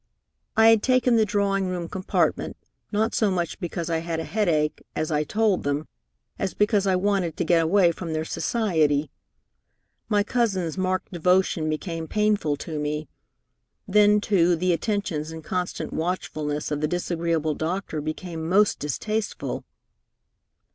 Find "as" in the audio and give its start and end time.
4.95-5.11, 6.39-6.55